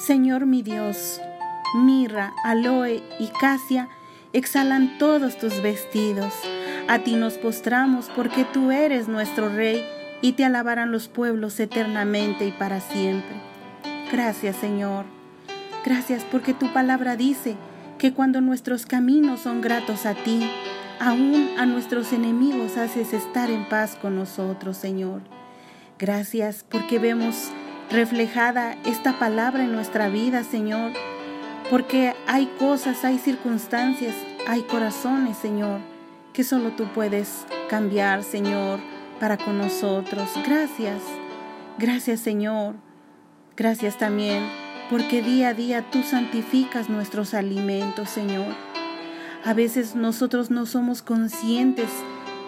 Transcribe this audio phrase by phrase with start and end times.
[0.00, 1.20] Señor mi Dios,
[1.74, 3.90] mirra, aloe y casia
[4.32, 6.32] exhalan todos tus vestidos.
[6.88, 9.84] A ti nos postramos porque tú eres nuestro Rey
[10.22, 13.42] y te alabarán los pueblos eternamente y para siempre.
[14.10, 15.04] Gracias Señor.
[15.84, 17.56] Gracias porque tu palabra dice
[17.98, 20.50] que cuando nuestros caminos son gratos a ti,
[20.98, 25.20] aún a nuestros enemigos haces estar en paz con nosotros, Señor.
[25.98, 27.52] Gracias porque vemos
[27.90, 30.92] reflejada esta palabra en nuestra vida, Señor,
[31.70, 34.14] porque hay cosas, hay circunstancias,
[34.46, 35.80] hay corazones, Señor,
[36.32, 38.80] que solo tú puedes cambiar, Señor,
[39.18, 40.30] para con nosotros.
[40.46, 41.02] Gracias,
[41.78, 42.74] gracias, Señor.
[43.56, 44.44] Gracias también
[44.90, 48.54] porque día a día tú santificas nuestros alimentos, Señor.
[49.44, 51.88] A veces nosotros no somos conscientes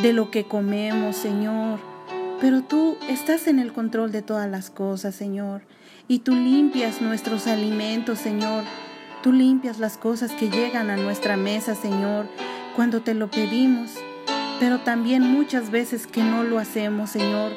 [0.00, 1.80] de lo que comemos, Señor,
[2.40, 5.62] pero tú estás en el control de todas las cosas, Señor,
[6.06, 8.64] y tú limpias nuestros alimentos, Señor.
[9.22, 12.26] Tú limpias las cosas que llegan a nuestra mesa, Señor,
[12.76, 13.90] cuando te lo pedimos,
[14.60, 17.52] pero también muchas veces que no lo hacemos, Señor.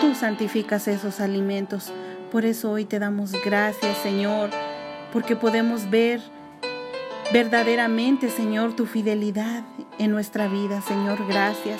[0.00, 1.92] Tú santificas esos alimentos
[2.32, 4.48] por eso hoy te damos gracias, Señor,
[5.12, 6.22] porque podemos ver
[7.30, 9.64] verdaderamente, Señor, tu fidelidad
[9.98, 11.18] en nuestra vida, Señor.
[11.28, 11.78] Gracias.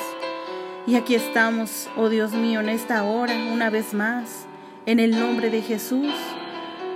[0.84, 4.46] Y aquí estamos, oh Dios mío, en esta hora, una vez más,
[4.84, 6.12] en el nombre de Jesús,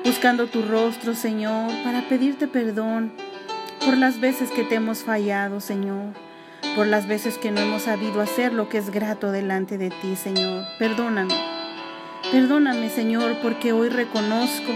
[0.05, 3.13] buscando tu rostro, Señor, para pedirte perdón
[3.85, 6.15] por las veces que te hemos fallado, Señor,
[6.75, 10.17] por las veces que no hemos sabido hacer lo que es grato delante de ti,
[10.17, 10.65] Señor.
[10.81, 11.35] Perdóname.
[12.33, 14.73] Perdóname, Señor, porque hoy reconozco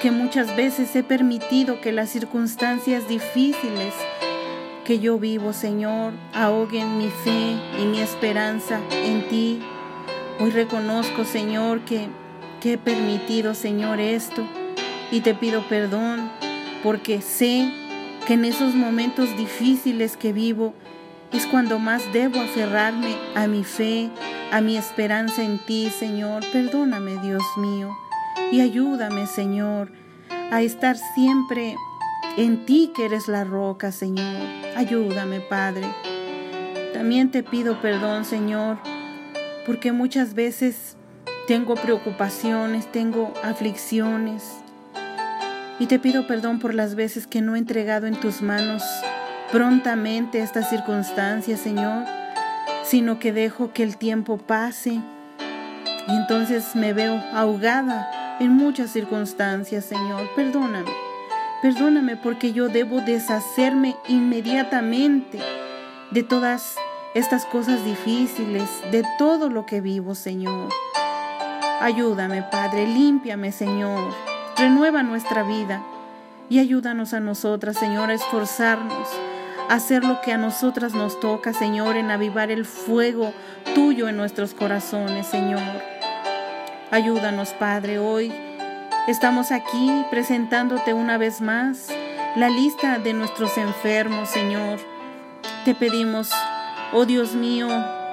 [0.00, 3.92] que muchas veces he permitido que las circunstancias difíciles
[4.88, 9.60] que yo vivo, Señor, ahoguen mi fe y mi esperanza en ti.
[10.40, 12.08] Hoy reconozco, Señor, que,
[12.62, 14.48] que he permitido, Señor, esto
[15.10, 16.30] y te pido perdón
[16.82, 17.70] porque sé
[18.26, 20.72] que en esos momentos difíciles que vivo
[21.32, 24.08] es cuando más debo aferrarme a mi fe,
[24.50, 26.46] a mi esperanza en ti, Señor.
[26.50, 27.94] Perdóname, Dios mío,
[28.50, 29.92] y ayúdame, Señor,
[30.50, 31.76] a estar siempre
[32.38, 34.36] en ti que eres la roca, Señor.
[34.76, 35.86] Ayúdame, Padre.
[36.94, 38.78] También te pido perdón, Señor,
[39.66, 40.96] porque muchas veces
[41.46, 44.44] tengo preocupaciones, tengo aflicciones.
[45.78, 48.82] Y te pido perdón por las veces que no he entregado en tus manos
[49.52, 52.04] prontamente estas circunstancias, Señor
[52.88, 54.92] sino que dejo que el tiempo pase
[56.06, 60.26] y entonces me veo ahogada en muchas circunstancias, Señor.
[60.34, 60.90] Perdóname,
[61.62, 65.38] perdóname porque yo debo deshacerme inmediatamente
[66.10, 66.76] de todas
[67.14, 70.70] estas cosas difíciles, de todo lo que vivo, Señor.
[71.80, 74.12] Ayúdame, Padre, límpiame, Señor.
[74.56, 75.82] Renueva nuestra vida
[76.48, 79.08] y ayúdanos a nosotras, Señor, a esforzarnos
[79.68, 83.32] hacer lo que a nosotras nos toca, Señor, en avivar el fuego
[83.74, 85.60] tuyo en nuestros corazones, Señor.
[86.90, 88.32] Ayúdanos, Padre, hoy
[89.08, 91.88] estamos aquí presentándote una vez más
[92.36, 94.78] la lista de nuestros enfermos, Señor.
[95.64, 96.30] Te pedimos,
[96.92, 97.68] oh Dios mío,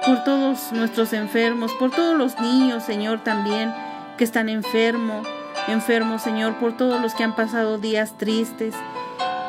[0.06, 3.74] por todos nuestros enfermos, por todos los niños, Señor, también
[4.16, 5.28] que están enfermos,
[5.68, 8.74] enfermos, Señor, por todos los que han pasado días tristes,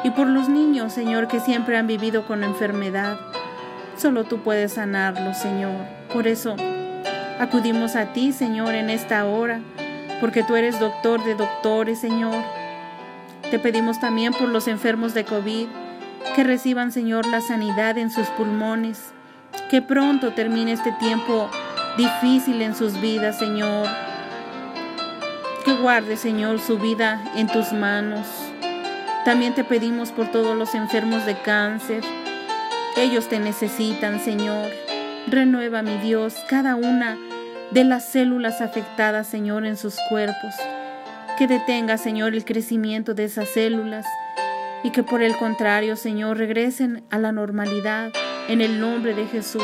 [0.03, 3.17] y por los niños, Señor, que siempre han vivido con enfermedad.
[3.95, 5.85] Solo tú puedes sanarlos, Señor.
[6.13, 6.57] Por eso
[7.39, 9.61] acudimos a ti, Señor, en esta hora,
[10.19, 12.43] porque tú eres doctor de doctores, Señor.
[13.49, 15.67] Te pedimos también por los enfermos de COVID,
[16.35, 19.13] que reciban, Señor, la sanidad en sus pulmones,
[19.69, 21.49] que pronto termine este tiempo
[21.97, 23.87] difícil en sus vidas, Señor.
[25.65, 28.27] Que guarde, Señor, su vida en tus manos.
[29.25, 32.03] También te pedimos por todos los enfermos de cáncer.
[32.95, 34.71] Ellos te necesitan, Señor.
[35.27, 37.17] Renueva, mi Dios, cada una
[37.71, 40.53] de las células afectadas, Señor, en sus cuerpos.
[41.37, 44.05] Que detenga, Señor, el crecimiento de esas células
[44.83, 48.11] y que por el contrario, Señor, regresen a la normalidad
[48.47, 49.63] en el nombre de Jesús.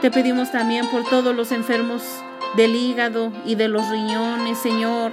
[0.00, 2.02] Te pedimos también por todos los enfermos
[2.56, 5.12] del hígado y de los riñones, Señor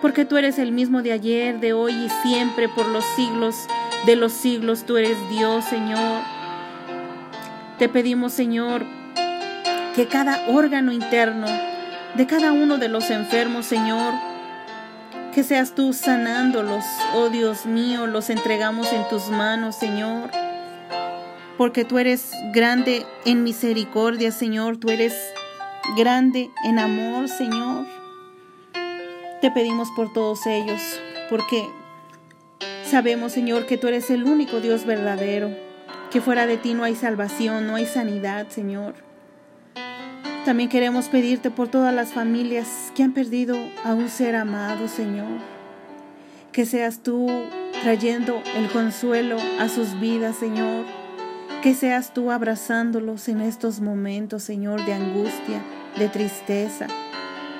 [0.00, 3.66] porque tú eres el mismo de ayer, de hoy y siempre, por los siglos
[4.06, 6.22] de los siglos, tú eres Dios, Señor.
[7.78, 8.84] Te pedimos, Señor,
[10.00, 11.46] que cada órgano interno
[12.16, 14.14] de cada uno de los enfermos, Señor,
[15.34, 20.30] que seas tú sanándolos, oh Dios mío, los entregamos en tus manos, Señor.
[21.58, 25.14] Porque tú eres grande en misericordia, Señor, tú eres
[25.98, 27.84] grande en amor, Señor.
[29.42, 30.80] Te pedimos por todos ellos,
[31.28, 31.68] porque
[32.84, 35.54] sabemos, Señor, que tú eres el único Dios verdadero,
[36.10, 39.09] que fuera de ti no hay salvación, no hay sanidad, Señor.
[40.50, 42.66] También queremos pedirte por todas las familias
[42.96, 45.38] que han perdido a un ser amado, Señor.
[46.50, 47.28] Que seas tú
[47.84, 50.86] trayendo el consuelo a sus vidas, Señor.
[51.62, 55.62] Que seas tú abrazándolos en estos momentos, Señor, de angustia,
[55.96, 56.88] de tristeza.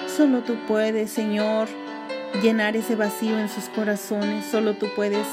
[0.08, 1.68] Solo tú puedes, Señor,
[2.42, 4.44] llenar ese vacío en sus corazones.
[4.46, 5.28] Solo tú puedes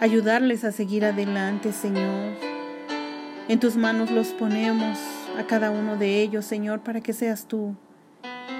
[0.00, 2.32] ayudarles a seguir adelante, Señor.
[3.46, 4.98] En tus manos los ponemos
[5.40, 7.74] a cada uno de ellos, Señor, para que seas tú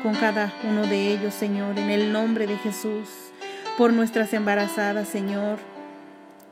[0.03, 3.07] con cada uno de ellos, Señor, en el nombre de Jesús,
[3.77, 5.59] por nuestras embarazadas, Señor.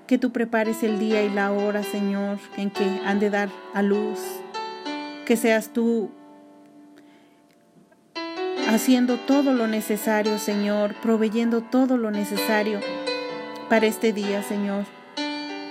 [0.06, 3.80] Que tú prepares el día y la hora, Señor, en que han de dar a
[3.80, 4.19] luz.
[5.25, 6.10] Que seas tú
[8.69, 12.80] haciendo todo lo necesario, Señor, proveyendo todo lo necesario
[13.70, 14.84] para este día, Señor.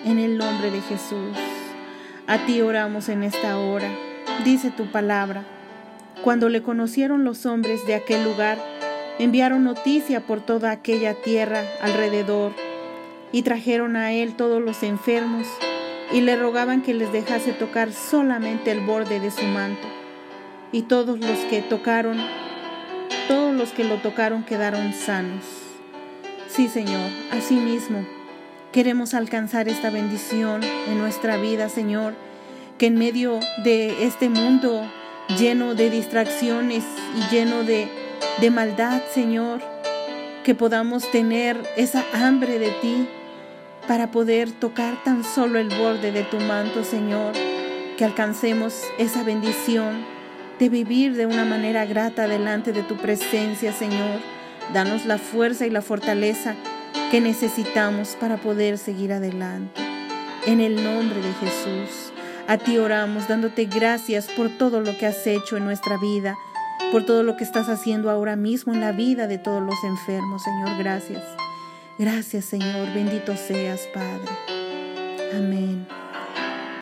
[0.03, 1.37] En el nombre de Jesús.
[2.25, 4.06] A ti oramos en esta hora.
[4.43, 5.43] Dice tu palabra.
[6.23, 8.57] Cuando le conocieron los hombres de aquel lugar,
[9.19, 12.53] enviaron noticia por toda aquella tierra alrededor
[13.31, 15.47] y trajeron a él todos los enfermos
[16.11, 19.87] y le rogaban que les dejase tocar solamente el borde de su manto.
[20.71, 22.17] Y todos los que tocaron
[23.27, 25.43] todos los que lo tocaron quedaron sanos.
[26.47, 28.05] Sí, Señor, así mismo
[28.71, 32.13] queremos alcanzar esta bendición en nuestra vida, Señor,
[32.77, 34.85] que en medio de este mundo
[35.37, 36.83] lleno de distracciones
[37.15, 37.87] y lleno de,
[38.39, 39.61] de maldad, Señor,
[40.43, 43.07] que podamos tener esa hambre de ti
[43.87, 47.33] para poder tocar tan solo el borde de tu manto, Señor,
[47.97, 50.05] que alcancemos esa bendición
[50.59, 54.19] de vivir de una manera grata delante de tu presencia, Señor.
[54.73, 56.55] Danos la fuerza y la fortaleza
[57.11, 59.81] que necesitamos para poder seguir adelante.
[60.45, 62.11] En el nombre de Jesús,
[62.47, 66.35] a ti oramos dándote gracias por todo lo que has hecho en nuestra vida,
[66.91, 70.43] por todo lo que estás haciendo ahora mismo en la vida de todos los enfermos,
[70.43, 70.77] Señor.
[70.77, 71.23] Gracias.
[71.99, 72.93] Gracias, Señor.
[72.93, 74.29] Bendito seas, Padre.
[75.35, 75.87] Amén.